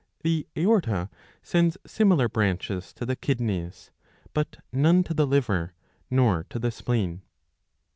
[0.23, 1.11] The aorta
[1.43, 3.91] sends similar branches to the kidneys,
[4.33, 5.75] but none to the liver
[6.09, 7.21] nor to the spleen.